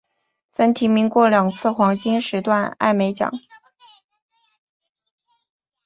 [0.51, 3.31] 曾提名过两次黄金时段艾美奖。